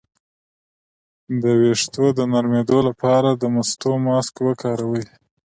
د 1.41 1.43
ویښتو 1.61 2.05
د 2.17 2.19
نرمیدو 2.31 2.79
لپاره 2.87 3.29
د 3.33 3.43
مستو 3.55 3.91
ماسک 4.05 4.35
وکاروئ 4.47 5.05